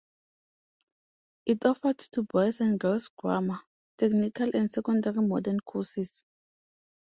It 1.45 1.63
offered 1.63 1.99
to 1.99 2.23
boys 2.23 2.59
and 2.59 2.79
girls 2.79 3.07
Grammar, 3.15 3.59
Technical 3.99 4.49
and 4.55 4.71
Secondary 4.71 5.21
Modern 5.21 5.59
courses. 5.59 6.23